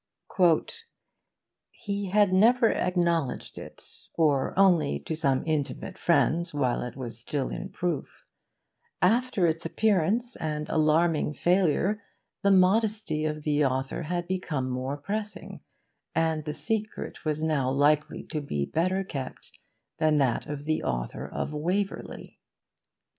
"He 1.69 2.07
had 2.09 2.33
never 2.33 2.71
acknowledged 2.71 3.59
it, 3.59 3.83
or 4.15 4.55
only 4.57 4.97
to 5.01 5.15
some 5.15 5.43
intimate 5.45 5.95
friends 5.99 6.55
while 6.55 6.81
it 6.81 6.95
was 6.95 7.19
still 7.19 7.49
in 7.49 7.69
proof; 7.69 8.25
after 8.99 9.45
its 9.45 9.63
appearance 9.63 10.35
and 10.37 10.67
alarming 10.69 11.35
failure, 11.35 12.01
the 12.41 12.49
modesty 12.49 13.25
of 13.25 13.43
the 13.43 13.63
author 13.63 14.01
had 14.01 14.27
become 14.27 14.71
more 14.71 14.97
pressing, 14.97 15.61
and 16.15 16.45
the 16.45 16.53
secret 16.53 17.23
was 17.23 17.43
now 17.43 17.69
likely 17.69 18.23
to 18.23 18.41
be 18.41 18.65
better 18.65 19.03
kept 19.03 19.59
than 19.99 20.17
that 20.17 20.47
of 20.47 20.65
the 20.65 20.81
authorship 20.81 21.31
of 21.31 21.53
'Waverley. 21.53 22.39